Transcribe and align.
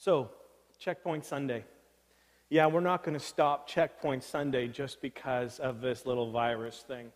So, 0.00 0.30
Checkpoint 0.78 1.26
Sunday. 1.26 1.62
Yeah, 2.48 2.68
we're 2.68 2.80
not 2.80 3.04
going 3.04 3.18
to 3.18 3.22
stop 3.22 3.68
Checkpoint 3.68 4.24
Sunday 4.24 4.66
just 4.66 5.02
because 5.02 5.58
of 5.58 5.82
this 5.82 6.06
little 6.06 6.30
virus 6.30 6.82
thing. 6.88 7.12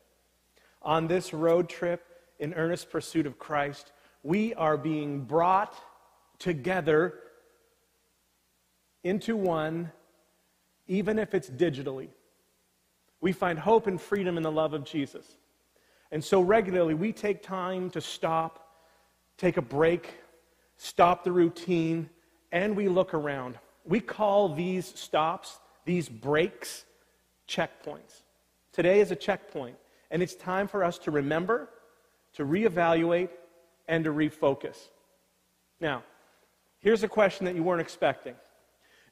On 0.83 1.07
this 1.07 1.33
road 1.33 1.71
trip 1.71 2.05
in 2.39 2.53
earnest 2.53 2.91
pursuit 2.91 3.25
of 3.25 3.39
Christ, 3.39 3.93
we 4.23 4.53
are 4.53 4.77
being 4.77 5.23
brought 5.23 5.75
together 6.39 7.15
into 9.03 9.35
one, 9.35 9.91
even 10.87 11.19
if 11.19 11.33
it's 11.33 11.49
digitally. 11.49 12.09
We 13.23 13.33
find 13.33 13.59
hope 13.59 13.87
and 13.87 13.99
freedom 13.99 14.37
in 14.37 14.43
the 14.43 14.53
love 14.53 14.75
of 14.75 14.85
Jesus. 14.85 15.39
And 16.13 16.23
so 16.23 16.43
regularly, 16.43 16.93
we 16.93 17.15
take 17.15 17.43
time 17.43 17.89
to 17.93 18.03
stop, 18.03 18.75
take 19.39 19.57
a 19.57 19.63
break, 19.63 20.19
stop 20.77 21.25
the 21.25 21.33
routine, 21.33 22.11
and 22.55 22.77
we 22.77 22.89
look 22.89 23.13
around. 23.13 23.59
We 23.85 24.01
call 24.01 24.55
these 24.55 24.87
stops, 24.87 25.59
these 25.85 26.09
breaks, 26.09 26.85
checkpoints. 27.49 28.23
Today 28.73 29.01
is 29.01 29.11
a 29.11 29.17
checkpoint, 29.17 29.77
and 30.11 30.23
it's 30.23 30.37
time 30.37 30.69
for 30.69 30.85
us 30.85 30.97
to 30.99 31.11
remember, 31.11 31.69
to 32.35 32.45
reevaluate, 32.45 33.31
and 33.89 34.05
to 34.05 34.11
refocus. 34.11 34.77
Now, 35.81 36.05
here's 36.79 37.03
a 37.03 37.09
question 37.09 37.45
that 37.45 37.57
you 37.57 37.63
weren't 37.65 37.81
expecting 37.81 38.37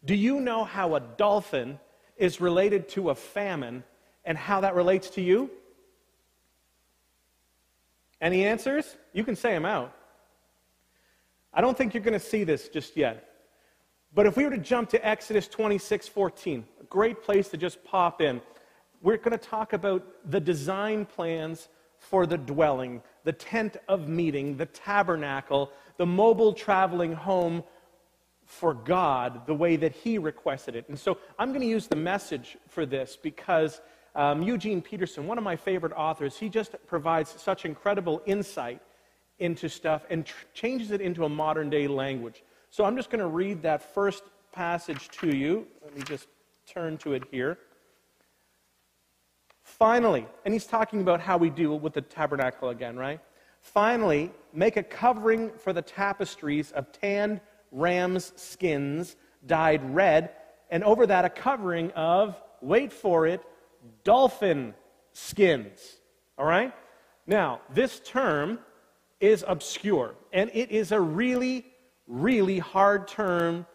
Do 0.05 0.15
you 0.15 0.41
know 0.41 0.63
how 0.63 0.95
a 0.95 1.01
dolphin 1.01 1.81
is 2.17 2.41
related 2.41 2.89
to 2.91 3.11
a 3.11 3.15
famine 3.15 3.83
and 4.25 4.39
how 4.39 4.61
that 4.61 4.77
relates 4.77 5.11
to 5.11 5.21
you? 5.21 5.51
Any 8.21 8.45
answers? 8.45 8.97
You 9.13 9.25
can 9.25 9.35
say 9.35 9.53
them 9.53 9.65
out. 9.65 9.93
I 11.53 11.61
don't 11.61 11.77
think 11.77 11.93
you're 11.93 12.05
going 12.05 12.13
to 12.13 12.21
see 12.21 12.45
this 12.45 12.69
just 12.69 12.97
yet. 12.97 13.31
But 14.15 14.27
if 14.27 14.37
we 14.37 14.45
were 14.45 14.51
to 14.51 14.59
jump 14.59 14.91
to 14.91 15.07
Exodus 15.07 15.49
26 15.49 16.09
14, 16.09 16.65
a 16.81 16.85
great 16.85 17.23
place 17.23 17.49
to 17.49 17.57
just 17.57 17.83
pop 17.85 18.21
in, 18.21 18.41
we're 19.01 19.17
going 19.17 19.31
to 19.31 19.39
talk 19.39 19.73
about 19.73 20.05
the 20.31 20.41
design 20.41 21.07
plans 21.07 21.69
for 21.99 22.27
the 22.27 22.37
dwelling, 22.37 23.03
the 23.25 23.33
tent 23.33 23.77
of 23.89 24.09
meeting, 24.09 24.57
the 24.57 24.67
tabernacle, 24.67 25.73
the 25.97 26.07
mobile 26.07 26.53
traveling 26.53 27.13
home 27.13 27.63
for 28.45 28.75
God 28.75 29.47
the 29.47 29.55
way 29.55 29.77
that 29.77 29.93
He 29.93 30.19
requested 30.19 30.77
it. 30.77 30.89
And 30.89 30.99
so 30.99 31.19
I'm 31.39 31.49
going 31.49 31.63
to 31.63 31.67
use 31.67 31.87
the 31.87 31.97
message 31.97 32.59
for 32.69 32.85
this 32.85 33.17
because 33.21 33.81
um, 34.15 34.43
Eugene 34.43 34.83
Peterson, 34.83 35.27
one 35.27 35.39
of 35.39 35.45
my 35.45 35.57
favorite 35.57 35.95
authors, 35.95 36.37
he 36.37 36.51
just 36.51 36.75
provides 36.87 37.31
such 37.41 37.65
incredible 37.65 38.21
insight 38.27 38.83
into 39.39 39.69
stuff 39.69 40.05
and 40.11 40.27
tr- 40.27 40.45
changes 40.53 40.91
it 40.91 41.01
into 41.01 41.25
a 41.25 41.29
modern 41.29 41.71
day 41.71 41.89
language. 41.89 42.43
So 42.73 42.87
I'm 42.87 42.97
just 42.97 43.11
going 43.11 43.21
to 43.21 43.27
read 43.27 43.61
that 43.65 43.83
first 43.83 44.23
passage 44.51 45.11
to 45.21 45.37
you. 45.37 45.67
Let 45.85 45.95
me 45.95 46.03
just 46.05 46.27
turn 46.67 46.97
to 46.99 47.13
it 47.13 47.23
here. 47.31 47.59
Finally, 49.63 50.27
and 50.47 50.55
he's 50.55 50.65
talking 50.65 51.03
about 51.03 51.21
how 51.21 51.37
we 51.37 51.51
deal 51.51 51.79
with 51.79 51.93
the 51.93 52.01
tabernacle 52.01 52.71
again, 52.71 52.97
right? 52.97 53.21
Finally, 53.61 54.31
make 54.55 54.79
a 54.79 54.83
covering 54.83 55.51
for 55.59 55.75
the 55.75 55.83
tapestries 55.83 56.73
of 56.73 56.91
tanned 56.93 57.43
ram's 57.73 58.33
skins 58.37 59.17
dyed 59.45 59.95
red, 59.95 60.31
and 60.71 60.83
over 60.83 61.07
that 61.07 61.27
a 61.27 61.31
covering 61.31 61.91
of, 61.91 62.41
wait 62.63 62.91
for 62.91 63.27
it, 63.27 63.43
dolphin 64.03 64.73
skins. 65.13 65.99
All 66.39 66.47
right? 66.47 66.73
Now, 67.27 67.61
this 67.69 68.01
term 68.01 68.61
is 69.21 69.45
obscure, 69.47 70.15
and 70.33 70.51
it 70.55 70.71
is 70.71 70.91
a 70.91 70.99
really 70.99 71.67
really 72.13 72.59
hard 72.59 73.09
term 73.09 73.67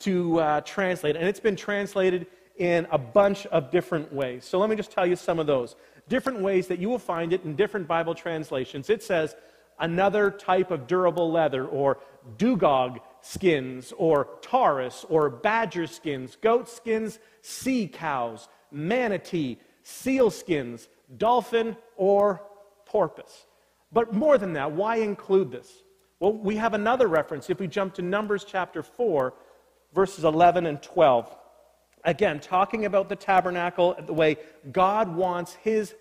to 0.00 0.38
uh, 0.38 0.60
translate, 0.60 1.16
and 1.16 1.26
it's 1.26 1.40
been 1.40 1.56
translated 1.56 2.26
in 2.58 2.86
a 2.90 2.98
bunch 2.98 3.46
of 3.46 3.70
different 3.70 4.12
ways. 4.12 4.44
So 4.44 4.58
let 4.58 4.68
me 4.68 4.76
just 4.76 4.90
tell 4.90 5.06
you 5.06 5.16
some 5.16 5.38
of 5.38 5.46
those. 5.46 5.76
Different 6.08 6.40
ways 6.40 6.66
that 6.68 6.78
you 6.78 6.88
will 6.88 6.98
find 6.98 7.32
it 7.32 7.44
in 7.44 7.56
different 7.56 7.88
Bible 7.88 8.14
translations. 8.14 8.90
It 8.90 9.02
says 9.02 9.34
another 9.80 10.30
type 10.30 10.70
of 10.70 10.86
durable 10.86 11.30
leather, 11.32 11.66
or 11.66 11.98
dugong 12.36 13.00
skins, 13.22 13.92
or 13.96 14.28
taurus, 14.42 15.04
or 15.08 15.30
badger 15.30 15.86
skins, 15.86 16.36
goat 16.40 16.68
skins, 16.68 17.18
sea 17.40 17.88
cows, 17.88 18.48
manatee, 18.70 19.58
seal 19.82 20.30
skins, 20.30 20.88
dolphin, 21.16 21.76
or 21.96 22.42
porpoise. 22.84 23.46
But 23.90 24.12
more 24.12 24.36
than 24.38 24.52
that, 24.54 24.72
why 24.72 24.96
include 24.96 25.50
this? 25.50 25.82
Well, 26.18 26.32
we 26.32 26.56
have 26.56 26.72
another 26.72 27.08
reference. 27.08 27.50
If 27.50 27.60
we 27.60 27.66
jump 27.66 27.94
to 27.94 28.02
Numbers 28.02 28.44
chapter 28.44 28.82
4, 28.82 29.34
verses 29.94 30.24
11 30.24 30.64
and 30.64 30.80
12. 30.82 31.34
Again, 32.04 32.40
talking 32.40 32.86
about 32.86 33.08
the 33.08 33.16
tabernacle, 33.16 33.96
the 34.06 34.14
way 34.14 34.36
God 34.72 35.14
wants 35.14 35.54
his 35.54 35.94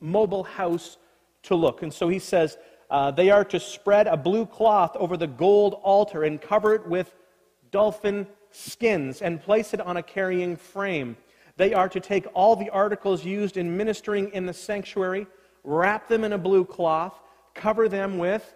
mobile 0.00 0.44
house 0.44 0.98
to 1.44 1.56
look. 1.56 1.82
And 1.82 1.92
so 1.92 2.08
he 2.08 2.20
says, 2.20 2.58
uh, 2.90 3.10
they 3.10 3.30
are 3.30 3.44
to 3.46 3.58
spread 3.58 4.06
a 4.06 4.16
blue 4.16 4.46
cloth 4.46 4.94
over 4.96 5.16
the 5.16 5.26
gold 5.26 5.80
altar 5.82 6.22
and 6.22 6.40
cover 6.40 6.74
it 6.74 6.86
with 6.86 7.12
dolphin 7.72 8.26
skins 8.52 9.20
and 9.20 9.40
place 9.40 9.74
it 9.74 9.80
on 9.80 9.96
a 9.96 10.02
carrying 10.02 10.56
frame. 10.56 11.16
They 11.56 11.74
are 11.74 11.88
to 11.88 11.98
take 11.98 12.26
all 12.34 12.54
the 12.54 12.70
articles 12.70 13.24
used 13.24 13.56
in 13.56 13.76
ministering 13.76 14.30
in 14.32 14.46
the 14.46 14.52
sanctuary, 14.52 15.26
wrap 15.64 16.06
them 16.06 16.22
in 16.22 16.34
a 16.34 16.38
blue 16.38 16.64
cloth, 16.64 17.18
cover 17.54 17.88
them 17.88 18.18
with 18.18 18.54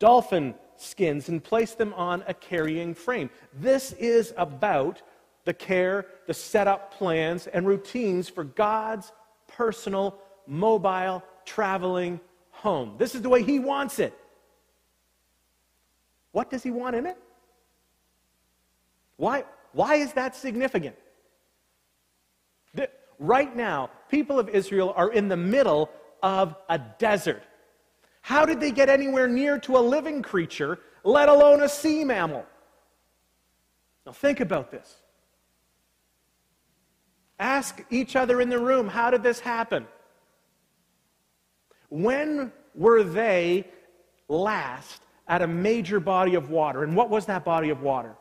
dolphin 0.00 0.54
skins 0.76 1.28
and 1.28 1.44
place 1.44 1.74
them 1.74 1.94
on 1.94 2.24
a 2.26 2.34
carrying 2.34 2.94
frame. 2.94 3.30
This 3.54 3.92
is 3.92 4.34
about 4.36 5.02
the 5.44 5.54
care, 5.54 6.06
the 6.26 6.34
setup 6.34 6.92
plans, 6.92 7.46
and 7.46 7.66
routines 7.66 8.28
for 8.28 8.42
God's 8.42 9.12
personal, 9.46 10.18
mobile, 10.46 11.22
traveling 11.44 12.18
home. 12.50 12.96
This 12.98 13.14
is 13.14 13.22
the 13.22 13.28
way 13.28 13.44
He 13.44 13.60
wants 13.60 14.00
it. 14.00 14.18
What 16.32 16.50
does 16.50 16.64
He 16.64 16.72
want 16.72 16.96
in 16.96 17.06
it? 17.06 17.18
Why, 19.16 19.44
why 19.72 19.96
is 19.96 20.12
that 20.14 20.34
significant? 20.34 20.96
right 23.20 23.54
now, 23.54 23.90
people 24.08 24.38
of 24.38 24.48
Israel 24.48 24.92
are 24.96 25.12
in 25.12 25.28
the 25.28 25.36
middle 25.36 25.90
of 26.22 26.56
a 26.68 26.78
desert. 26.78 27.42
How 28.20 28.44
did 28.44 28.60
they 28.60 28.70
get 28.70 28.88
anywhere 28.88 29.26
near 29.26 29.58
to 29.60 29.76
a 29.76 29.80
living 29.80 30.22
creature, 30.22 30.78
let 31.04 31.28
alone 31.28 31.62
a 31.62 31.68
sea 31.68 32.04
mammal? 32.04 32.44
Now, 34.06 34.12
think 34.12 34.40
about 34.40 34.70
this. 34.70 34.96
Ask 37.38 37.84
each 37.90 38.16
other 38.16 38.40
in 38.40 38.50
the 38.50 38.58
room, 38.58 38.88
how 38.88 39.10
did 39.10 39.22
this 39.22 39.40
happen? 39.40 39.86
When 41.88 42.52
were 42.74 43.02
they 43.02 43.66
last 44.28 45.02
at 45.26 45.42
a 45.42 45.46
major 45.46 46.00
body 46.00 46.34
of 46.34 46.50
water? 46.50 46.84
And 46.84 46.94
what 46.94 47.08
was 47.08 47.26
that 47.26 47.44
body 47.44 47.70
of 47.70 47.82
water? 47.82 48.14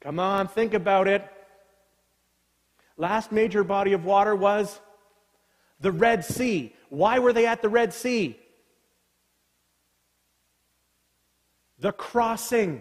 Come 0.00 0.20
on, 0.20 0.46
think 0.46 0.72
about 0.72 1.08
it. 1.08 1.28
Last 2.96 3.32
major 3.32 3.64
body 3.64 3.92
of 3.92 4.04
water 4.04 4.34
was 4.34 4.80
the 5.80 5.92
Red 5.92 6.24
Sea. 6.24 6.74
Why 6.96 7.18
were 7.18 7.34
they 7.34 7.44
at 7.44 7.60
the 7.60 7.68
Red 7.68 7.92
Sea? 7.92 8.38
The 11.78 11.92
crossing 11.92 12.80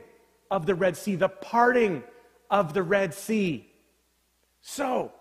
of 0.49 0.65
the 0.65 0.73
Red 0.73 0.95
Sea, 0.95 1.17
the 1.17 1.27
parting 1.27 2.01
of 2.49 2.73
the 2.73 2.81
Red 2.81 3.13
Sea. 3.13 3.69
So, 4.61 5.11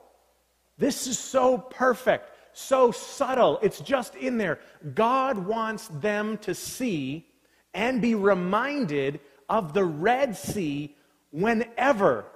this 0.78 1.08
is 1.08 1.18
so 1.18 1.58
perfect, 1.58 2.30
so 2.52 2.92
subtle. 2.92 3.58
It's 3.62 3.80
just 3.80 4.14
in 4.14 4.38
there. 4.38 4.60
God 4.94 5.38
wants 5.38 5.88
them 5.88 6.38
to 6.38 6.54
see 6.54 7.26
and 7.74 8.00
be 8.00 8.14
reminded 8.14 9.18
of 9.48 9.72
the 9.72 9.84
Red 9.84 10.36
Sea 10.36 10.94
whenever 11.32 12.26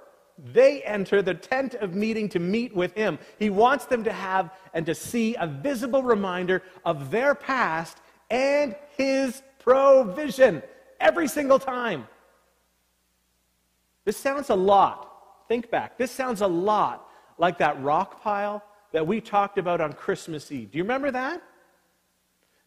they 0.53 0.81
enter 0.83 1.21
the 1.21 1.33
tent 1.33 1.75
of 1.75 1.93
meeting 1.93 2.29
to 2.29 2.39
meet 2.39 2.75
with 2.75 2.93
him. 2.93 3.19
He 3.37 3.49
wants 3.49 3.85
them 3.85 4.03
to 4.03 4.13
have 4.13 4.51
and 4.73 4.85
to 4.85 4.95
see 4.95 5.35
a 5.35 5.47
visible 5.47 6.03
reminder 6.03 6.63
of 6.85 7.11
their 7.11 7.35
past 7.35 7.97
and 8.29 8.75
his 8.97 9.41
provision 9.59 10.63
every 10.99 11.27
single 11.27 11.59
time. 11.59 12.07
This 14.05 14.17
sounds 14.17 14.49
a 14.49 14.55
lot. 14.55 15.07
Think 15.47 15.69
back. 15.69 15.97
This 15.97 16.11
sounds 16.11 16.41
a 16.41 16.47
lot 16.47 17.09
like 17.37 17.57
that 17.57 17.81
rock 17.81 18.21
pile 18.21 18.63
that 18.91 19.05
we 19.05 19.21
talked 19.21 19.57
about 19.57 19.81
on 19.81 19.93
Christmas 19.93 20.51
Eve. 20.51 20.71
Do 20.71 20.77
you 20.77 20.83
remember 20.83 21.11
that? 21.11 21.41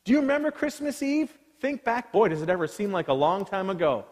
Do 0.04 0.12
you 0.12 0.20
remember 0.20 0.50
Christmas 0.50 1.02
Eve? 1.02 1.36
Think 1.60 1.84
back. 1.84 2.12
Boy, 2.12 2.28
does 2.28 2.42
it 2.42 2.48
ever 2.48 2.66
seem 2.66 2.92
like 2.92 3.08
a 3.08 3.12
long 3.12 3.44
time 3.44 3.70
ago. 3.70 4.04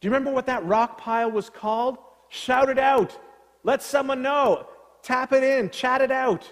Do 0.00 0.08
you 0.08 0.12
remember 0.12 0.30
what 0.30 0.46
that 0.46 0.64
rock 0.64 0.98
pile 0.98 1.30
was 1.30 1.48
called? 1.48 1.98
Shout 2.28 2.68
it 2.68 2.78
out. 2.78 3.18
Let 3.62 3.82
someone 3.82 4.22
know. 4.22 4.68
Tap 5.02 5.32
it 5.32 5.42
in. 5.42 5.70
Chat 5.70 6.00
it 6.00 6.10
out. 6.10 6.50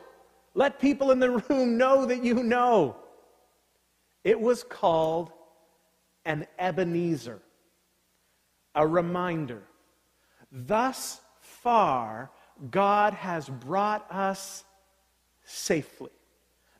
Let 0.54 0.78
people 0.80 1.10
in 1.10 1.18
the 1.18 1.30
room 1.30 1.76
know 1.76 2.06
that 2.06 2.24
you 2.24 2.42
know. 2.42 2.96
It 4.22 4.40
was 4.40 4.62
called 4.64 5.32
an 6.24 6.46
Ebenezer. 6.58 7.42
a 8.74 8.86
reminder. 8.86 9.62
Thus 10.50 11.20
far, 11.40 12.30
God 12.70 13.14
has 13.14 13.48
brought 13.48 14.10
us 14.10 14.64
safely. 15.44 16.10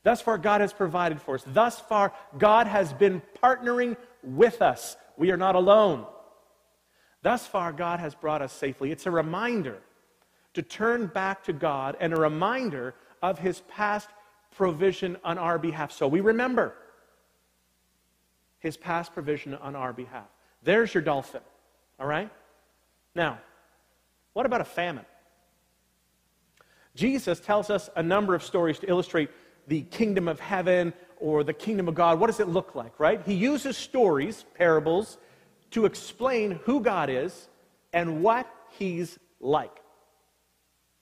Thus 0.03 0.21
far, 0.21 0.39
God 0.39 0.61
has 0.61 0.73
provided 0.73 1.21
for 1.21 1.35
us. 1.35 1.45
Thus 1.47 1.81
far, 1.81 2.13
God 2.39 2.67
has 2.67 2.93
been 2.93 3.23
partnering 3.43 3.97
with 4.23 4.63
us. 4.63 4.97
We 5.17 5.31
are 5.31 5.37
not 5.37 5.55
alone. 5.55 6.07
Thus 7.25 7.47
far, 7.47 7.73
God 7.73 8.01
has 8.01 8.15
brought 8.15 8.43
us 8.43 8.53
safely. 8.53 8.93
It's 8.93 9.07
a 9.07 9.11
reminder 9.11 9.79
to 10.53 10.61
turn 10.61 11.07
back 11.07 11.43
to 11.45 11.55
God 11.55 11.97
and 11.99 12.13
a 12.13 12.21
reminder 12.21 12.95
of 13.23 13.39
his 13.39 13.63
past 13.63 14.11
provision 14.55 15.17
on 15.25 15.39
our 15.39 15.59
behalf. 15.59 15.91
So 15.91 16.07
we 16.07 16.21
remember 16.21 16.75
his 18.59 18.77
past 18.77 19.15
provision 19.15 19.55
on 19.55 19.75
our 19.75 19.95
behalf. 19.95 20.27
There's 20.65 20.93
your 20.93 21.03
dolphin. 21.03 21.41
All 21.99 22.07
right? 22.07 22.31
Now, 23.15 23.39
what 24.35 24.45
about 24.45 24.61
a 24.61 24.65
famine? 24.65 25.07
Jesus 26.95 27.41
tells 27.41 27.71
us 27.71 27.89
a 27.97 28.03
number 28.03 28.35
of 28.35 28.43
stories 28.43 28.79
to 28.81 28.87
illustrate 28.87 29.31
the 29.67 29.81
kingdom 29.81 30.29
of 30.29 30.41
heaven 30.41 30.93
or 31.17 31.43
the 31.43 31.55
kingdom 31.55 31.89
of 31.89 31.95
God. 31.95 32.21
What 32.21 32.27
does 32.27 32.41
it 32.41 32.49
look 32.49 32.75
like, 32.75 33.01
right? 33.01 33.23
He 33.25 33.33
uses 33.33 33.79
stories, 33.79 34.45
parables, 34.55 35.17
to 35.75 35.87
explain 35.87 36.53
who 36.65 36.81
God 36.81 37.11
is 37.11 37.49
and 37.93 38.23
what 38.23 38.49
he's 38.79 39.19
like. 39.41 39.77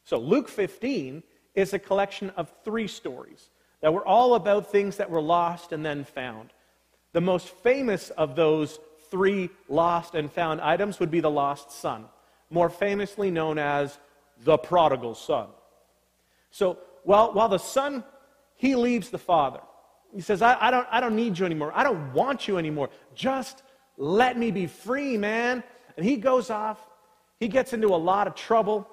So, 0.04 0.18
Luke 0.18 0.48
15 0.48 1.22
is 1.54 1.74
a 1.74 1.78
collection 1.78 2.30
of 2.30 2.50
three 2.64 2.88
stories 2.88 3.50
that 3.82 3.92
were 3.92 4.06
all 4.06 4.34
about 4.34 4.72
things 4.72 4.96
that 4.96 5.10
were 5.10 5.20
lost 5.20 5.72
and 5.72 5.84
then 5.84 6.04
found. 6.04 6.54
The 7.12 7.20
most 7.20 7.48
famous 7.48 8.08
of 8.10 8.34
those 8.34 8.80
three 9.10 9.50
lost 9.68 10.14
and 10.14 10.32
found 10.32 10.62
items 10.62 10.98
would 11.00 11.10
be 11.10 11.20
the 11.20 11.30
lost 11.30 11.70
son, 11.70 12.06
more 12.48 12.70
famously 12.70 13.30
known 13.30 13.58
as 13.58 13.98
the 14.42 14.56
prodigal 14.56 15.14
son. 15.14 15.48
So, 16.50 16.78
while, 17.04 17.34
while 17.34 17.50
the 17.50 17.58
son, 17.58 18.04
he 18.56 18.74
leaves 18.74 19.10
the 19.10 19.18
father. 19.18 19.60
He 20.14 20.22
says, 20.22 20.40
I, 20.40 20.56
I, 20.58 20.70
don't, 20.70 20.86
I 20.90 21.00
don't 21.00 21.16
need 21.16 21.38
you 21.38 21.44
anymore. 21.44 21.72
I 21.74 21.84
don't 21.84 22.14
want 22.14 22.48
you 22.48 22.56
anymore. 22.56 22.88
Just 23.14 23.62
let 23.96 24.38
me 24.38 24.50
be 24.50 24.66
free, 24.66 25.16
man. 25.16 25.62
And 25.96 26.06
he 26.06 26.16
goes 26.16 26.50
off. 26.50 26.78
He 27.38 27.48
gets 27.48 27.72
into 27.72 27.88
a 27.88 27.96
lot 27.96 28.26
of 28.26 28.34
trouble. 28.34 28.88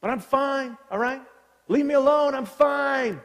But 0.00 0.10
I'm 0.10 0.20
fine, 0.20 0.76
all 0.90 0.98
right? 0.98 1.22
Leave 1.68 1.86
me 1.86 1.94
alone, 1.94 2.34
I'm 2.34 2.46
fine. 2.46 3.20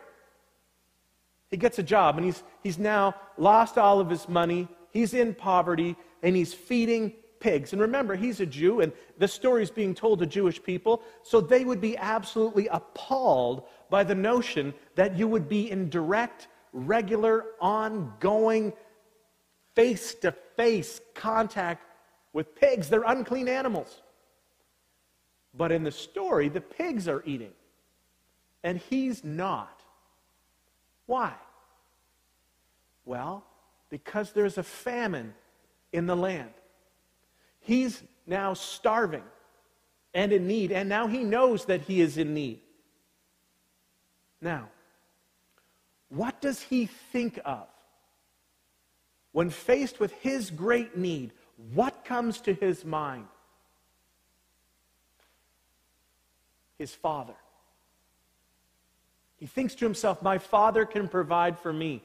He 1.50 1.58
gets 1.58 1.80
a 1.80 1.84
job 1.84 2.18
and 2.18 2.26
he's, 2.26 2.44
he's 2.64 2.78
now 2.78 3.16
lost 3.38 3.78
all 3.78 4.00
of 4.00 4.10
his 4.10 4.28
money. 4.28 4.68
He's 4.92 5.14
in 5.14 5.34
poverty 5.34 5.96
and 6.22 6.36
he's 6.36 6.54
feeding 6.54 7.14
pigs. 7.40 7.74
And 7.74 7.82
remember, 7.82 8.16
he's 8.16 8.40
a 8.40 8.46
Jew 8.46 8.82
and 8.82 8.92
the 9.18 9.28
story 9.28 9.64
is 9.64 9.72
being 9.72 9.96
told 9.96 10.20
to 10.20 10.26
Jewish 10.26 10.62
people, 10.62 11.02
so 11.24 11.40
they 11.40 11.64
would 11.64 11.82
be 11.82 11.98
absolutely 11.98 12.68
appalled 12.68 13.64
by 13.90 14.04
the 14.04 14.16
notion 14.16 14.74
that 14.96 15.18
you 15.18 15.28
would 15.28 15.48
be 15.48 15.72
in 15.72 15.90
direct, 15.90 16.48
regular, 16.74 17.46
ongoing, 17.62 18.74
face 19.76 20.14
to 20.16 20.32
face 20.32 21.02
contact 21.14 21.86
with 22.34 22.56
pigs. 22.56 22.90
They're 22.90 23.04
unclean 23.04 23.48
animals. 23.48 24.02
But 25.54 25.72
in 25.72 25.84
the 25.84 25.92
story, 25.92 26.50
the 26.50 26.62
pigs 26.62 27.08
are 27.08 27.24
eating, 27.26 27.54
and 28.64 28.78
he's 28.78 29.24
not. 29.24 29.82
Why? 31.06 31.34
Well, 33.06 33.44
because 33.90 34.32
there's 34.32 34.58
a 34.58 34.64
famine 34.64 35.34
in 35.94 36.08
the 36.08 36.16
land. 36.16 36.52
He's 37.60 38.04
now 38.28 38.54
starving 38.54 39.24
and 40.14 40.34
in 40.34 40.48
need, 40.48 40.72
and 40.72 40.90
now 40.90 41.08
he 41.08 41.24
knows 41.24 41.66
that 41.66 41.82
he 41.82 42.02
is 42.02 42.18
in 42.18 42.34
need. 42.34 42.60
Now, 44.42 44.70
what 46.10 46.42
does 46.42 46.62
he 46.62 46.88
think 47.12 47.40
of? 47.46 47.68
When 49.36 49.50
faced 49.50 50.00
with 50.00 50.14
his 50.14 50.50
great 50.50 50.96
need, 50.98 51.34
what 51.74 52.06
comes 52.06 52.40
to 52.42 52.54
his 52.54 52.86
mind? 52.86 53.28
his 56.78 56.94
father. 56.94 57.36
He 59.38 59.46
thinks 59.46 59.76
to 59.76 59.86
himself, 59.86 60.22
My 60.22 60.38
father 60.38 60.86
can 60.86 61.08
provide 61.08 61.58
for 61.60 61.74
me. 61.74 62.04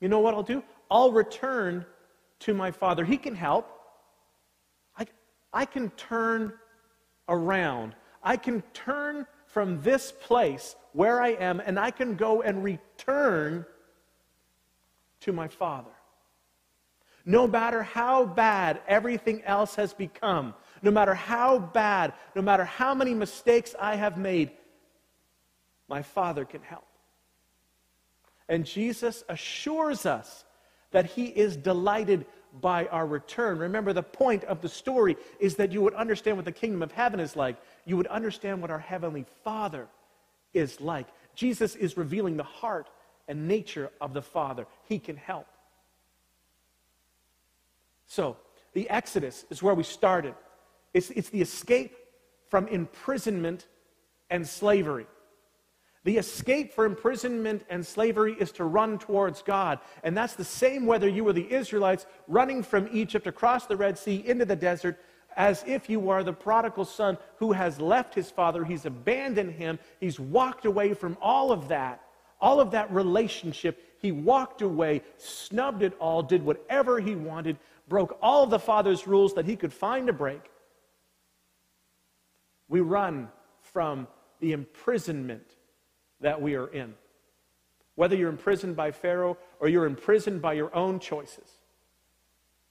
You 0.00 0.08
know 0.08 0.20
what 0.20 0.34
I'll 0.34 0.42
do? 0.42 0.62
I'll 0.90 1.12
return 1.12 1.84
to 2.40 2.54
my 2.54 2.70
father. 2.70 3.04
He 3.04 3.16
can 3.16 3.34
help. 3.34 3.70
I, 4.96 5.06
I 5.52 5.64
can 5.64 5.90
turn 5.90 6.52
around. 7.28 7.94
I 8.22 8.36
can 8.36 8.62
turn 8.72 9.26
from 9.46 9.80
this 9.82 10.12
place 10.12 10.76
where 10.92 11.22
I 11.22 11.30
am 11.30 11.60
and 11.60 11.78
I 11.78 11.90
can 11.90 12.14
go 12.14 12.42
and 12.42 12.62
return 12.62 13.64
to 15.20 15.32
my 15.32 15.48
father. 15.48 15.95
No 17.26 17.48
matter 17.48 17.82
how 17.82 18.24
bad 18.24 18.80
everything 18.86 19.42
else 19.42 19.74
has 19.74 19.92
become, 19.92 20.54
no 20.80 20.92
matter 20.92 21.12
how 21.14 21.58
bad, 21.58 22.12
no 22.36 22.40
matter 22.40 22.64
how 22.64 22.94
many 22.94 23.14
mistakes 23.14 23.74
I 23.78 23.96
have 23.96 24.16
made, 24.16 24.52
my 25.88 26.02
Father 26.02 26.44
can 26.44 26.62
help. 26.62 26.86
And 28.48 28.64
Jesus 28.64 29.24
assures 29.28 30.06
us 30.06 30.44
that 30.92 31.06
He 31.06 31.26
is 31.26 31.56
delighted 31.56 32.26
by 32.60 32.86
our 32.86 33.06
return. 33.06 33.58
Remember, 33.58 33.92
the 33.92 34.04
point 34.04 34.44
of 34.44 34.60
the 34.60 34.68
story 34.68 35.16
is 35.40 35.56
that 35.56 35.72
you 35.72 35.82
would 35.82 35.94
understand 35.94 36.36
what 36.36 36.46
the 36.46 36.52
kingdom 36.52 36.80
of 36.80 36.92
heaven 36.92 37.18
is 37.18 37.34
like. 37.34 37.56
You 37.84 37.96
would 37.96 38.06
understand 38.06 38.62
what 38.62 38.70
our 38.70 38.78
heavenly 38.78 39.26
Father 39.42 39.88
is 40.54 40.80
like. 40.80 41.08
Jesus 41.34 41.74
is 41.74 41.96
revealing 41.96 42.36
the 42.36 42.44
heart 42.44 42.88
and 43.26 43.48
nature 43.48 43.90
of 44.00 44.14
the 44.14 44.22
Father. 44.22 44.66
He 44.84 45.00
can 45.00 45.16
help. 45.16 45.46
So, 48.06 48.36
the 48.72 48.88
Exodus 48.90 49.44
is 49.50 49.62
where 49.62 49.74
we 49.74 49.82
started. 49.82 50.34
It's, 50.92 51.10
it's 51.10 51.30
the 51.30 51.40
escape 51.40 51.96
from 52.48 52.68
imprisonment 52.68 53.66
and 54.30 54.46
slavery. 54.46 55.06
The 56.04 56.18
escape 56.18 56.72
for 56.72 56.84
imprisonment 56.84 57.64
and 57.68 57.84
slavery 57.84 58.36
is 58.38 58.52
to 58.52 58.64
run 58.64 58.98
towards 58.98 59.42
God. 59.42 59.80
And 60.04 60.16
that's 60.16 60.34
the 60.34 60.44
same 60.44 60.86
whether 60.86 61.08
you 61.08 61.24
were 61.24 61.32
the 61.32 61.52
Israelites 61.52 62.06
running 62.28 62.62
from 62.62 62.88
Egypt 62.92 63.26
across 63.26 63.66
the 63.66 63.76
Red 63.76 63.98
Sea 63.98 64.22
into 64.24 64.44
the 64.44 64.54
desert, 64.54 65.00
as 65.36 65.64
if 65.66 65.90
you 65.90 66.08
are 66.10 66.22
the 66.22 66.32
prodigal 66.32 66.84
son 66.84 67.18
who 67.38 67.50
has 67.50 67.80
left 67.80 68.14
his 68.14 68.30
father. 68.30 68.64
He's 68.64 68.86
abandoned 68.86 69.54
him. 69.54 69.80
He's 69.98 70.20
walked 70.20 70.64
away 70.64 70.94
from 70.94 71.18
all 71.20 71.50
of 71.50 71.66
that, 71.68 72.02
all 72.40 72.60
of 72.60 72.70
that 72.70 72.88
relationship. 72.92 73.82
He 73.98 74.12
walked 74.12 74.62
away, 74.62 75.02
snubbed 75.18 75.82
it 75.82 75.96
all, 75.98 76.22
did 76.22 76.44
whatever 76.44 77.00
he 77.00 77.16
wanted, 77.16 77.58
broke 77.88 78.18
all 78.20 78.44
of 78.44 78.50
the 78.50 78.58
father's 78.58 79.06
rules 79.06 79.34
that 79.34 79.44
he 79.44 79.56
could 79.56 79.72
find 79.72 80.06
to 80.06 80.12
break. 80.12 80.50
We 82.68 82.80
run 82.80 83.28
from 83.60 84.08
the 84.40 84.52
imprisonment 84.52 85.46
that 86.20 86.40
we 86.40 86.54
are 86.54 86.66
in. 86.66 86.94
Whether 87.94 88.16
you're 88.16 88.30
imprisoned 88.30 88.76
by 88.76 88.90
Pharaoh 88.90 89.38
or 89.60 89.68
you're 89.68 89.86
imprisoned 89.86 90.42
by 90.42 90.54
your 90.54 90.74
own 90.74 90.98
choices, 90.98 91.50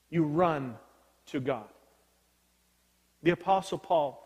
you 0.10 0.24
run 0.24 0.76
to 1.28 1.40
God. 1.40 1.68
The 3.24 3.32
Apostle 3.32 3.80
Paul, 3.80 4.22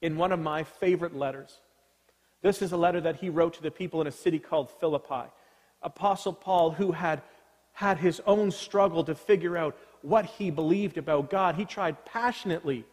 in 0.00 0.16
one 0.16 0.32
of 0.32 0.40
my 0.40 0.64
favorite 0.64 1.14
letters, 1.14 1.60
this 2.42 2.62
is 2.62 2.72
a 2.72 2.76
letter 2.76 3.00
that 3.00 3.16
he 3.16 3.28
wrote 3.28 3.54
to 3.54 3.62
the 3.62 3.70
people 3.70 4.00
in 4.00 4.08
a 4.08 4.12
city 4.12 4.40
called 4.40 4.70
Philippi. 4.80 5.30
Apostle 5.82 6.32
Paul, 6.32 6.72
who 6.72 6.90
had 6.92 7.22
had 7.72 7.98
his 7.98 8.20
own 8.26 8.50
struggle 8.50 9.04
to 9.04 9.14
figure 9.14 9.56
out 9.56 9.76
what 10.02 10.26
he 10.26 10.50
believed 10.50 10.98
about 10.98 11.30
God, 11.30 11.54
he 11.54 11.64
tried 11.64 12.04
passionately 12.04 12.84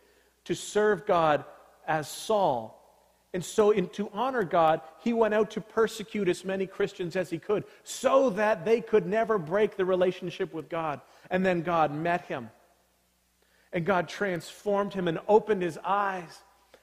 to 0.46 0.56
serve 0.56 1.06
God 1.06 1.44
as 1.88 2.08
Saul. 2.08 2.76
And 3.34 3.46
so, 3.46 3.72
in, 3.72 3.90
to 3.90 4.10
honor 4.14 4.44
God, 4.44 4.82
he 5.04 5.14
went 5.14 5.36
out 5.36 5.52
to 5.52 5.62
persecute 5.62 6.28
as 6.28 6.44
many 6.44 6.66
Christians 6.66 7.16
as 7.16 7.30
he 7.30 7.38
could 7.38 7.64
so 7.84 8.32
that 8.32 8.66
they 8.66 8.82
could 8.82 9.06
never 9.06 9.38
break 9.38 9.76
the 9.76 9.86
relationship 9.86 10.52
with 10.54 10.68
God. 10.70 11.02
And 11.30 11.46
then 11.46 11.62
God 11.62 11.94
met 11.94 12.26
him. 12.26 12.50
And 13.72 13.86
God 13.86 14.10
transformed 14.10 14.94
him 14.94 15.08
and 15.08 15.20
opened 15.28 15.62
his 15.62 15.78
eyes. 15.84 16.40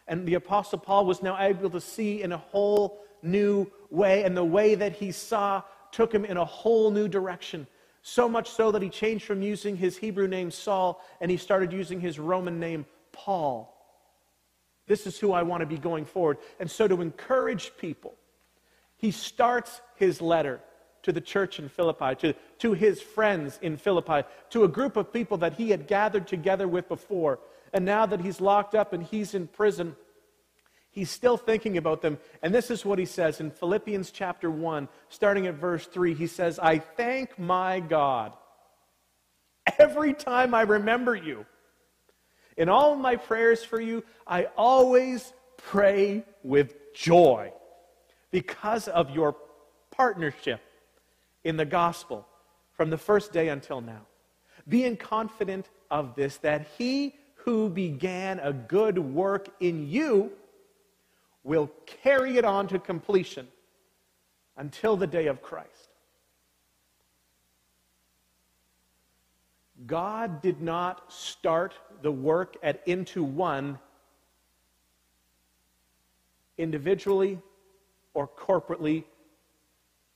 And 0.07 0.27
the 0.27 0.35
Apostle 0.35 0.79
Paul 0.79 1.05
was 1.05 1.21
now 1.21 1.37
able 1.41 1.71
to 1.71 1.81
see 1.81 2.23
in 2.23 2.31
a 2.31 2.39
whole 2.39 3.01
new 3.23 3.67
way. 3.91 4.23
And 4.23 4.37
the 4.37 4.45
way 4.45 4.77
that 4.77 4.93
he 4.93 5.11
saw 5.11 5.63
took 5.91 6.15
him 6.15 6.25
in 6.25 6.37
a 6.37 6.45
whole 6.45 6.93
new 6.93 7.09
direction. 7.09 7.67
So 8.09 8.29
much 8.29 8.51
so 8.51 8.71
that 8.71 8.83
he 8.83 8.89
changed 8.89 9.25
from 9.25 9.43
using 9.43 9.77
his 9.77 9.97
Hebrew 9.97 10.29
name 10.29 10.53
Saul 10.53 11.05
and 11.21 11.29
he 11.29 11.37
started 11.37 11.73
using 11.73 12.01
his 12.01 12.21
Roman 12.21 12.61
name 12.61 12.87
Paul. 13.11 13.77
This 14.87 15.09
is 15.09 15.19
who 15.19 15.33
I 15.33 15.43
want 15.43 15.63
to 15.63 15.67
be 15.67 15.77
going 15.77 16.05
forward. 16.05 16.39
And 16.61 16.71
so, 16.71 16.87
to 16.87 17.03
encourage 17.03 17.73
people, 17.77 18.15
he 18.97 19.11
starts 19.11 19.81
his 19.97 20.23
letter 20.23 20.61
to 21.03 21.11
the 21.11 21.21
church 21.21 21.59
in 21.59 21.69
Philippi, 21.69 22.15
to, 22.21 22.33
to 22.61 22.75
his 22.75 23.03
friends 23.03 23.59
in 23.61 23.77
Philippi, 23.77 24.23
to 24.51 24.63
a 24.63 24.69
group 24.69 24.97
of 24.97 25.13
people 25.13 25.39
that 25.39 25.55
he 25.55 25.71
had 25.71 25.89
gathered 25.89 26.29
together 26.29 26.69
with 26.69 26.89
before. 26.89 27.41
And 27.73 27.85
now 27.85 28.07
that 28.07 28.21
he's 28.21 28.41
locked 28.41 28.77
up 28.77 28.93
and 28.93 29.03
he's 29.03 29.35
in 29.35 29.49
prison, 29.49 29.97
he's 30.97 31.11
still 31.11 31.37
thinking 31.37 31.77
about 31.77 32.01
them. 32.01 32.19
And 32.43 32.53
this 32.53 32.71
is 32.71 32.85
what 32.85 32.99
he 32.99 33.05
says 33.05 33.39
in 33.39 33.51
Philippians 33.51 34.11
chapter 34.11 34.51
1, 34.51 34.89
starting 35.11 35.47
at 35.47 35.55
verse 35.55 35.87
3. 35.87 36.15
He 36.15 36.27
says, 36.27 36.59
I 36.59 36.79
thank 36.79 37.39
my 37.39 37.81
God 37.81 38.33
every 39.79 40.15
time 40.15 40.55
I 40.55 40.63
remember 40.63 41.15
you. 41.15 41.45
In 42.57 42.71
all 42.71 42.97
my 42.97 43.17
prayers 43.17 43.63
for 43.63 43.79
you, 43.79 44.03
I 44.27 44.47
always 44.57 45.35
pray 45.59 46.25
with 46.43 46.95
joy 46.95 47.53
because 48.31 48.89
of 48.89 49.11
your 49.11 49.37
partnership 49.91 50.63
in 51.45 51.59
the 51.59 51.67
gospel 51.67 52.27
from 52.73 52.89
the 52.89 52.97
first 52.97 53.33
day 53.33 53.49
until 53.49 53.83
now. 53.83 54.07
Being 54.67 54.97
confident 54.97 55.69
of 55.91 56.15
this, 56.15 56.39
that 56.39 56.67
he 56.79 57.17
who 57.35 57.69
began 57.69 58.39
a 58.41 58.55
good 58.55 58.99
work 58.99 59.51
in 59.61 59.87
you 59.87 60.33
will 61.47 61.71
carry 61.87 62.37
it 62.39 62.45
on 62.45 62.67
to 62.67 62.79
completion 62.79 63.47
until 64.57 64.97
the 64.97 65.07
day 65.07 65.29
of 65.29 65.41
Christ. 65.41 65.91
God 69.87 70.43
did 70.43 70.61
not 70.61 71.13
start 71.13 71.75
the 72.03 72.11
work 72.11 72.57
at 72.63 72.83
Into 72.87 73.23
One 73.23 73.79
individually 76.59 77.39
or 78.15 78.27
corporately, 78.27 79.05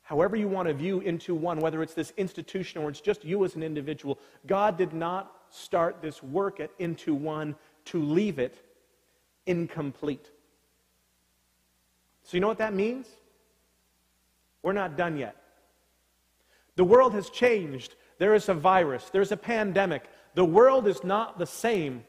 however 0.02 0.34
you 0.34 0.48
want 0.48 0.66
to 0.66 0.74
view 0.74 1.00
Into 1.00 1.34
One, 1.34 1.60
whether 1.60 1.82
it's 1.82 1.94
this 1.94 2.12
institution 2.16 2.82
or 2.82 2.90
it's 2.90 3.00
just 3.00 3.24
you 3.24 3.44
as 3.44 3.54
an 3.54 3.62
individual. 3.62 4.18
God 4.46 4.76
did 4.76 4.94
not 4.94 5.32
start 5.50 6.02
this 6.02 6.22
work 6.22 6.58
at 6.58 6.70
Into 6.80 7.14
One 7.14 7.54
to 7.84 8.02
leave 8.02 8.40
it 8.40 8.64
incomplete. 9.46 10.30
So, 12.24 12.36
you 12.36 12.40
know 12.40 12.48
what 12.48 12.58
that 12.58 12.74
means? 12.74 13.06
We're 14.62 14.72
not 14.72 14.96
done 14.96 15.16
yet. 15.16 15.36
The 16.76 16.84
world 16.84 17.14
has 17.14 17.30
changed 17.30 17.94
there 18.20 18.34
is 18.34 18.50
a 18.50 18.54
virus, 18.54 19.08
there's 19.10 19.32
a 19.32 19.36
pandemic. 19.36 20.04
The 20.34 20.44
world 20.44 20.86
is 20.86 21.02
not 21.02 21.38
the 21.38 21.46
same, 21.46 22.04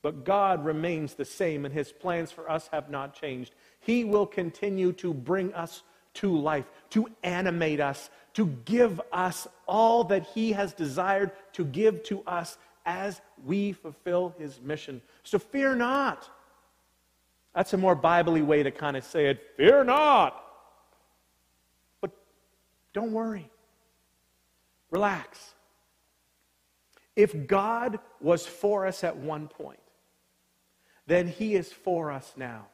but 0.00 0.24
God 0.24 0.64
remains 0.64 1.14
the 1.14 1.26
same, 1.26 1.66
and 1.66 1.72
his 1.72 1.92
plans 1.92 2.32
for 2.32 2.50
us 2.50 2.68
have 2.72 2.88
not 2.88 3.14
changed. 3.14 3.54
He 3.80 4.04
will 4.04 4.26
continue 4.26 4.92
to 4.94 5.12
bring 5.12 5.52
us 5.52 5.82
to 6.14 6.34
life, 6.34 6.64
to 6.90 7.08
animate 7.22 7.78
us, 7.78 8.08
to 8.32 8.46
give 8.64 9.00
us 9.12 9.46
all 9.66 10.04
that 10.04 10.26
he 10.34 10.52
has 10.52 10.72
desired 10.72 11.30
to 11.52 11.64
give 11.66 12.02
to 12.04 12.22
us 12.26 12.56
as 12.86 13.20
we 13.44 13.72
fulfill 13.72 14.34
his 14.38 14.60
mission. 14.62 15.02
So 15.24 15.38
fear 15.38 15.74
not. 15.74 16.28
That's 17.54 17.72
a 17.72 17.76
more 17.76 17.94
biblically 17.94 18.42
way 18.42 18.62
to 18.62 18.70
kind 18.70 18.96
of 18.96 19.04
say 19.04 19.26
it. 19.26 19.42
Fear 19.56 19.84
not. 19.84 20.42
But 22.00 22.10
don't 22.92 23.12
worry. 23.12 23.50
Relax. 24.90 25.54
If 27.16 27.46
God 27.46 28.00
was 28.20 28.44
for 28.44 28.86
us 28.86 29.04
at 29.04 29.16
one 29.16 29.46
point, 29.46 29.78
then 31.06 31.28
He 31.28 31.54
is 31.54 31.72
for 31.72 32.10
us 32.10 32.32
now. 32.36 32.66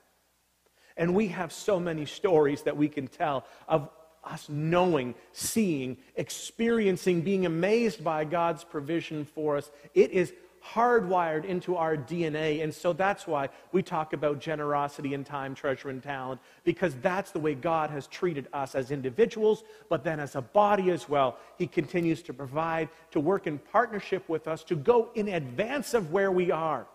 And 0.97 1.15
we 1.15 1.29
have 1.29 1.53
so 1.53 1.79
many 1.79 2.07
stories 2.07 2.63
that 2.63 2.77
we 2.77 2.89
can 2.89 3.07
tell 3.07 3.45
of 3.69 3.89
us 4.25 4.49
knowing, 4.49 5.15
seeing, 5.33 5.97
experiencing, 6.17 7.23
being 7.23 7.47
amazed 7.47 8.05
by 8.05 8.25
God's 8.25 8.65
provision 8.65 9.25
for 9.25 9.57
us. 9.57 9.71
It 9.95 10.11
is 10.11 10.33
hardwired 10.65 11.45
into 11.45 11.77
our 11.77 11.97
DNA. 11.97 12.63
And 12.63 12.75
so 12.75 12.93
that's 12.93 13.27
why 13.27 13.49
we 13.73 13.83
talk 13.83 14.13
about 14.13 14.41
generosity 14.41 15.15
and 15.15 15.25
time, 15.25 15.55
treasure, 15.55 15.89
and 15.91 16.03
talent, 16.03 16.41
because 16.65 16.95
that's 16.97 17.31
the 17.31 17.39
way 17.39 17.55
God 17.55 17.91
has 17.91 18.07
treated 18.07 18.49
us 18.53 18.75
as 18.75 18.91
individuals, 18.91 19.65
but 19.89 20.05
then 20.05 20.21
as 20.21 20.37
a 20.37 20.43
body 20.43 20.91
as 20.91 21.09
well. 21.09 21.39
He 21.59 21.67
continues 21.67 22.23
to 22.25 22.35
provide, 22.35 22.89
to 23.13 23.21
work 23.21 23.47
in 23.47 23.59
partnership 23.59 24.29
with 24.29 24.47
us, 24.49 24.63
to 24.65 24.77
go 24.77 25.11
in 25.15 25.29
advance 25.29 25.95
of 25.95 26.13
where 26.13 26.31
we 26.31 26.51
are. 26.51 26.87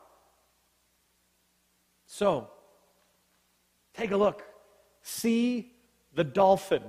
So, 2.07 2.49
take 3.95 4.11
a 4.11 4.17
look. 4.17 4.43
See 5.01 5.71
the 6.13 6.23
dolphin 6.23 6.83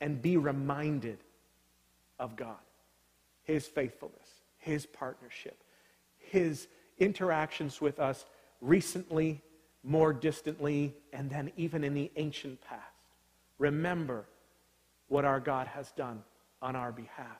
and 0.00 0.20
be 0.22 0.36
reminded 0.36 1.18
of 2.18 2.36
God, 2.36 2.56
His 3.44 3.66
faithfulness 3.66 4.25
his 4.66 4.84
partnership, 4.84 5.62
his 6.18 6.66
interactions 6.98 7.80
with 7.80 8.00
us 8.00 8.26
recently, 8.60 9.40
more 9.84 10.12
distantly, 10.12 10.92
and 11.12 11.30
then 11.30 11.52
even 11.56 11.84
in 11.84 11.94
the 11.94 12.10
ancient 12.16 12.60
past. 12.62 12.82
Remember 13.58 14.26
what 15.06 15.24
our 15.24 15.38
God 15.38 15.68
has 15.68 15.92
done 15.92 16.24
on 16.60 16.74
our 16.74 16.90
behalf. 16.90 17.38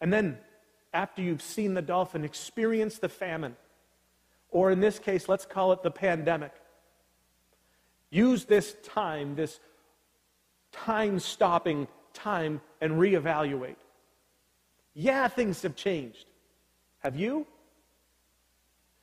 And 0.00 0.10
then, 0.10 0.38
after 0.94 1.20
you've 1.20 1.42
seen 1.42 1.74
the 1.74 1.82
dolphin, 1.82 2.24
experience 2.24 2.98
the 2.98 3.10
famine, 3.10 3.54
or 4.50 4.70
in 4.70 4.80
this 4.80 4.98
case, 4.98 5.28
let's 5.28 5.44
call 5.44 5.72
it 5.72 5.82
the 5.82 5.90
pandemic. 5.90 6.52
Use 8.08 8.46
this 8.46 8.74
time, 8.82 9.34
this 9.34 9.60
time 10.72 11.18
stopping 11.18 11.86
time, 12.14 12.62
and 12.80 12.92
reevaluate. 12.92 13.76
Yeah, 14.94 15.28
things 15.28 15.60
have 15.60 15.76
changed. 15.76 16.24
Have 17.08 17.16
you? 17.16 17.46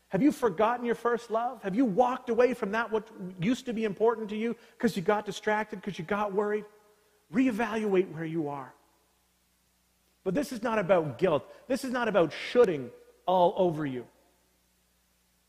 Have 0.10 0.22
you 0.22 0.32
forgotten 0.32 0.86
your 0.86 0.94
first 0.94 1.32
love? 1.32 1.64
Have 1.64 1.74
you 1.74 1.86
walked 1.86 2.30
away 2.30 2.54
from 2.54 2.72
that 2.74 2.92
what 2.92 3.08
used 3.42 3.66
to 3.66 3.74
be 3.74 3.84
important 3.84 4.30
to 4.30 4.38
you 4.38 4.56
because 4.78 4.96
you 4.96 5.02
got 5.02 5.26
distracted, 5.26 5.78
because 5.78 5.98
you 5.98 6.06
got 6.06 6.32
worried? 6.32 6.66
Reevaluate 7.34 8.14
where 8.14 8.24
you 8.24 8.48
are. 8.48 8.72
But 10.24 10.36
this 10.36 10.52
is 10.52 10.62
not 10.62 10.78
about 10.78 11.18
guilt. 11.18 11.52
This 11.68 11.84
is 11.84 11.90
not 11.92 12.08
about 12.08 12.32
shooting 12.52 12.92
all 13.26 13.56
over 13.58 13.88
you. 13.88 14.06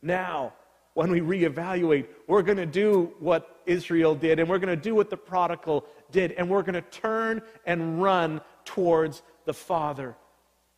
Now, 0.01 0.53
when 0.95 1.11
we 1.11 1.19
reevaluate, 1.19 2.07
we're 2.25 2.41
going 2.41 2.57
to 2.57 2.65
do 2.65 3.13
what 3.19 3.61
Israel 3.67 4.15
did, 4.15 4.39
and 4.39 4.49
we're 4.49 4.57
going 4.57 4.75
to 4.75 4.83
do 4.83 4.95
what 4.95 5.11
the 5.11 5.17
prodigal 5.17 5.85
did, 6.11 6.31
and 6.31 6.49
we're 6.49 6.63
going 6.63 6.73
to 6.73 6.81
turn 6.81 7.43
and 7.67 8.01
run 8.01 8.41
towards 8.65 9.21
the 9.45 9.53
Father 9.53 10.15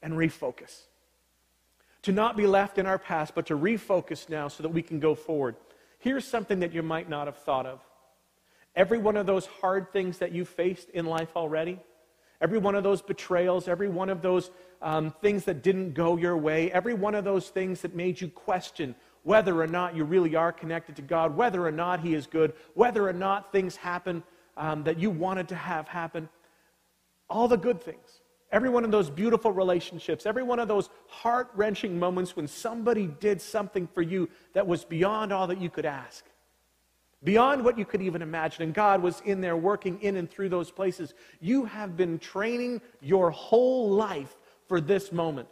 and 0.01 0.12
refocus 0.12 0.88
to 2.03 2.12
not 2.12 2.38
be 2.38 2.48
left 2.48 2.77
in 2.77 2.86
our 2.86 3.00
past, 3.00 3.36
but 3.36 3.46
to 3.48 3.58
refocus 3.58 4.29
now 4.29 4.48
so 4.48 4.63
that 4.63 4.70
we 4.70 4.82
can 4.82 5.00
go 5.00 5.15
forward. 5.15 5.56
Here's 6.00 6.25
something 6.25 6.60
that 6.62 6.74
you 6.74 6.82
might 6.82 7.10
not 7.10 7.27
have 7.27 7.38
thought 7.38 7.65
of. 7.65 7.82
Every 8.75 8.98
one 8.98 9.18
of 9.18 9.25
those 9.25 9.46
hard 9.46 9.91
things 9.91 10.20
that 10.20 10.32
you 10.32 10.46
faced 10.46 10.89
in 10.91 11.06
life 11.06 11.36
already, 11.36 11.79
every 12.39 12.58
one 12.58 12.75
of 12.75 12.84
those 12.84 13.01
betrayals, 13.01 13.68
every 13.68 13.89
one 13.89 14.10
of 14.10 14.22
those 14.22 14.51
um, 14.82 15.12
things 15.22 15.44
that 15.46 15.62
didn't 15.62 15.94
go 15.94 16.15
your 16.15 16.38
way, 16.38 16.72
every 16.72 16.94
one 16.94 17.15
of 17.15 17.25
those 17.25 17.50
things 17.50 17.82
that 17.82 17.96
made 17.96 18.22
you 18.22 18.29
question 18.29 18.96
whether 19.24 19.62
or 19.62 19.68
not 19.68 19.96
you 19.96 20.06
really 20.06 20.36
are 20.36 20.51
connected 20.53 20.96
to 20.96 21.01
God, 21.01 21.36
whether 21.36 21.65
or 21.65 21.72
not 21.72 22.00
He 22.00 22.13
is 22.13 22.25
good, 22.25 22.53
whether 22.74 23.08
or 23.08 23.13
not 23.13 23.51
things 23.51 23.75
happen 23.75 24.24
um, 24.56 24.84
that 24.84 24.98
you 24.98 25.10
wanted 25.10 25.50
to 25.50 25.56
have 25.56 25.88
happen, 25.89 26.29
all 27.29 27.48
the 27.48 27.58
good 27.58 27.84
things 27.84 28.22
Every 28.51 28.70
one 28.70 28.84
of 28.84 28.89
those 28.89 29.10
beautiful 29.10 29.51
relationships, 29.51 30.25
every 30.25 30.41
one 30.41 30.60
of 30.60 30.68
those 30.68 30.89
heart 31.08 31.51
wrenching 31.53 32.00
moments 32.00 32.36
when 32.36 32.48
somebody 32.48 33.06
did 33.06 33.41
something 33.41 33.88
for 33.88 34.01
you 34.01 34.27
that 34.53 34.65
was 34.65 34.84
beyond 34.84 35.32
all 35.32 35.46
that 35.48 35.62
you 35.62 35.70
could 35.70 35.86
ask, 35.86 36.25
beyond 37.24 37.63
what 37.63 37.77
you 37.77 37.86
could 37.86 38.01
even 38.01 38.24
imagine, 38.24 38.63
and 38.63 38.74
God 38.74 39.03
was 39.03 39.22
in 39.24 39.39
there 39.39 39.56
working 39.56 40.01
in 40.01 40.15
and 40.15 40.29
through 40.29 40.50
those 40.50 40.72
places. 40.72 41.13
You 41.39 41.65
have 41.65 41.96
been 41.96 42.18
training 42.18 42.82
your 43.01 43.29
whole 43.29 43.91
life 43.91 44.36
for 44.68 44.82
this 44.82 45.12
moment. 45.12 45.48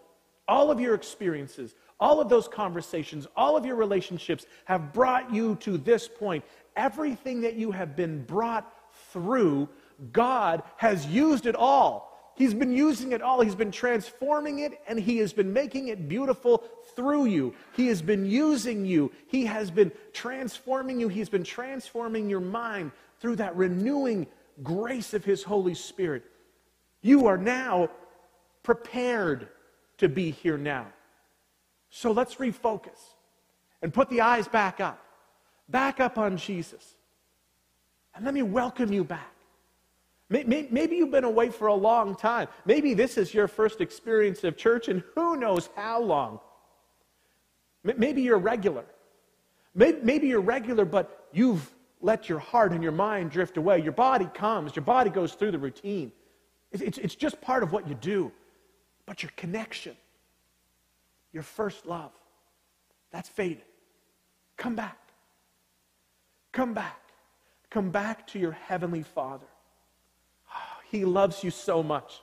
All 0.47 0.71
of 0.71 0.79
your 0.79 0.95
experiences, 0.95 1.75
all 1.99 2.19
of 2.19 2.29
those 2.29 2.47
conversations, 2.47 3.27
all 3.35 3.55
of 3.55 3.65
your 3.65 3.75
relationships 3.75 4.47
have 4.65 4.91
brought 4.91 5.31
you 5.31 5.55
to 5.57 5.77
this 5.77 6.07
point. 6.07 6.43
Everything 6.75 7.41
that 7.41 7.55
you 7.55 7.69
have 7.71 7.95
been 7.95 8.23
brought 8.23 8.73
through, 9.11 9.69
God 10.11 10.63
has 10.77 11.05
used 11.05 11.45
it 11.45 11.55
all 11.55 12.07
He's 12.37 12.53
been 12.53 12.71
using 12.71 13.13
it 13.13 13.23
all. 13.23 13.41
He's 13.41 13.55
been 13.55 13.71
transforming 13.71 14.59
it 14.59 14.79
and 14.87 14.99
He 14.99 15.17
has 15.17 15.33
been 15.33 15.51
making 15.51 15.87
it 15.87 16.07
beautiful 16.07 16.63
through 16.95 17.25
you. 17.25 17.55
He 17.73 17.87
has 17.87 17.99
been 17.99 18.27
using 18.27 18.85
you. 18.85 19.11
He 19.25 19.45
has 19.45 19.71
been 19.71 19.91
transforming 20.13 20.99
you. 20.99 21.07
He's 21.07 21.29
been 21.29 21.43
transforming 21.43 22.29
your 22.29 22.39
mind 22.39 22.91
through 23.19 23.37
that 23.37 23.55
renewing 23.55 24.27
grace 24.61 25.15
of 25.15 25.25
His 25.25 25.41
Holy 25.41 25.73
Spirit. 25.73 26.25
You 27.01 27.25
are 27.25 27.39
now 27.39 27.89
prepared 28.61 29.47
to 29.97 30.07
be 30.07 30.29
here 30.29 30.59
now. 30.59 30.85
So 31.89 32.11
let's 32.11 32.35
refocus 32.35 32.99
and 33.81 33.91
put 33.91 34.11
the 34.11 34.21
eyes 34.21 34.47
back 34.47 34.79
up, 34.79 35.03
back 35.69 35.99
up 35.99 36.19
on 36.19 36.37
Jesus. 36.37 36.97
And 38.13 38.23
let 38.25 38.35
me 38.35 38.43
welcome 38.43 38.93
you 38.93 39.03
back. 39.03 39.36
Maybe 40.29 40.95
you've 40.95 41.11
been 41.11 41.23
away 41.23 41.49
for 41.49 41.67
a 41.67 41.73
long 41.73 42.15
time. 42.15 42.47
Maybe 42.65 42.93
this 42.93 43.17
is 43.17 43.33
your 43.33 43.47
first 43.47 43.79
experience 43.79 44.43
of 44.43 44.57
church, 44.57 44.89
and 44.89 45.01
who 45.15 45.37
knows 45.37 45.69
how 45.75 46.01
long. 46.01 46.39
Maybe 47.83 48.21
you're 48.21 48.37
regular. 48.37 48.83
Maybe 49.73 50.27
you're 50.27 50.41
regular, 50.41 50.83
but 50.83 51.27
you've 51.31 51.73
let 52.01 52.27
your 52.27 52.39
heart 52.39 52.73
and 52.73 52.83
your 52.83 52.91
mind 52.91 53.31
drift 53.31 53.57
away. 53.57 53.81
Your 53.81 53.93
body 53.93 54.29
comes, 54.33 54.75
your 54.75 54.83
body 54.83 55.09
goes 55.09 55.33
through 55.33 55.51
the 55.51 55.59
routine. 55.59 56.11
It's 56.71 57.15
just 57.15 57.39
part 57.39 57.63
of 57.63 57.71
what 57.71 57.87
you 57.87 57.95
do. 57.95 58.31
But 59.05 59.23
your 59.23 59.31
connection, 59.37 59.95
your 61.31 61.43
first 61.43 61.85
love, 61.85 62.11
that's 63.11 63.29
faded. 63.29 63.63
Come 64.57 64.75
back. 64.75 64.97
Come 66.51 66.73
back. 66.73 66.99
Come 67.69 67.89
back 67.91 68.27
to 68.27 68.39
your 68.39 68.51
heavenly 68.51 69.03
Father. 69.03 69.45
He 70.91 71.05
loves 71.05 71.43
you 71.43 71.51
so 71.51 71.83
much. 71.83 72.21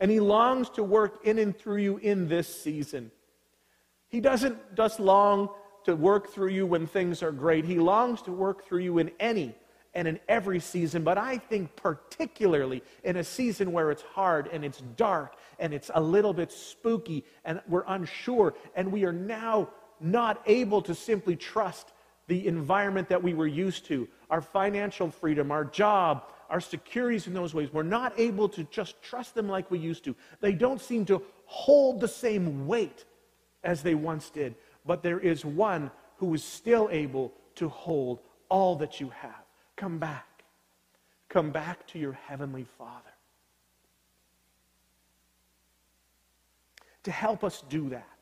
And 0.00 0.10
He 0.10 0.20
longs 0.20 0.68
to 0.70 0.82
work 0.82 1.24
in 1.24 1.38
and 1.38 1.56
through 1.56 1.78
you 1.78 1.96
in 1.98 2.28
this 2.28 2.62
season. 2.62 3.10
He 4.08 4.20
doesn't 4.20 4.74
just 4.76 5.00
long 5.00 5.48
to 5.84 5.96
work 5.96 6.30
through 6.30 6.50
you 6.50 6.66
when 6.66 6.86
things 6.86 7.22
are 7.22 7.32
great, 7.32 7.64
He 7.64 7.78
longs 7.78 8.22
to 8.22 8.32
work 8.32 8.64
through 8.66 8.80
you 8.80 8.98
in 8.98 9.10
any 9.20 9.54
and 9.94 10.08
in 10.08 10.18
every 10.28 10.58
season, 10.58 11.02
but 11.02 11.18
I 11.18 11.36
think 11.36 11.76
particularly 11.76 12.82
in 13.04 13.16
a 13.16 13.24
season 13.24 13.72
where 13.72 13.90
it's 13.90 14.02
hard 14.02 14.48
and 14.50 14.64
it's 14.64 14.80
dark 14.96 15.36
and 15.58 15.74
it's 15.74 15.90
a 15.94 16.00
little 16.00 16.32
bit 16.32 16.50
spooky 16.50 17.24
and 17.44 17.60
we're 17.68 17.84
unsure 17.86 18.54
and 18.74 18.90
we 18.90 19.04
are 19.04 19.12
now 19.12 19.68
not 20.00 20.42
able 20.46 20.80
to 20.82 20.94
simply 20.94 21.36
trust 21.36 21.92
the 22.26 22.46
environment 22.46 23.08
that 23.08 23.22
we 23.22 23.34
were 23.34 23.46
used 23.46 23.84
to, 23.86 24.08
our 24.30 24.40
financial 24.40 25.10
freedom, 25.10 25.50
our 25.50 25.64
job, 25.64 26.32
our 26.52 26.60
securities 26.60 27.26
in 27.26 27.32
those 27.32 27.54
ways. 27.54 27.72
We're 27.72 27.82
not 27.82 28.12
able 28.18 28.46
to 28.50 28.64
just 28.64 29.00
trust 29.02 29.34
them 29.34 29.48
like 29.48 29.70
we 29.70 29.78
used 29.78 30.04
to. 30.04 30.14
They 30.42 30.52
don't 30.52 30.82
seem 30.82 31.06
to 31.06 31.22
hold 31.46 31.98
the 31.98 32.06
same 32.06 32.66
weight 32.66 33.06
as 33.64 33.82
they 33.82 33.94
once 33.94 34.28
did. 34.28 34.54
But 34.84 35.02
there 35.02 35.18
is 35.18 35.46
one 35.46 35.90
who 36.18 36.34
is 36.34 36.44
still 36.44 36.90
able 36.92 37.32
to 37.54 37.70
hold 37.70 38.20
all 38.50 38.76
that 38.76 39.00
you 39.00 39.08
have. 39.08 39.44
Come 39.76 39.98
back. 39.98 40.44
Come 41.30 41.52
back 41.52 41.86
to 41.88 41.98
your 41.98 42.12
heavenly 42.12 42.66
Father. 42.76 43.00
To 47.04 47.10
help 47.10 47.42
us 47.44 47.64
do 47.70 47.88
that, 47.88 48.18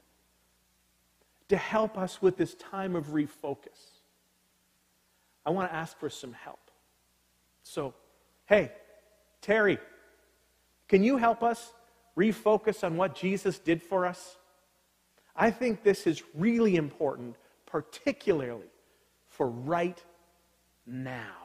to 1.48 1.56
help 1.56 1.98
us 1.98 2.22
with 2.22 2.36
this 2.36 2.54
time 2.54 2.94
of 2.94 3.08
refocus, 3.08 3.98
I 5.44 5.50
want 5.50 5.68
to 5.68 5.74
ask 5.74 5.98
for 5.98 6.08
some 6.08 6.32
help. 6.32 6.70
So, 7.64 7.92
Hey, 8.50 8.72
Terry, 9.40 9.78
can 10.88 11.04
you 11.04 11.18
help 11.18 11.40
us 11.40 11.72
refocus 12.18 12.82
on 12.82 12.96
what 12.96 13.14
Jesus 13.14 13.60
did 13.60 13.80
for 13.80 14.04
us? 14.04 14.38
I 15.36 15.52
think 15.52 15.84
this 15.84 16.04
is 16.04 16.24
really 16.34 16.74
important, 16.74 17.36
particularly 17.64 18.66
for 19.28 19.46
right 19.46 20.02
now. 20.84 21.39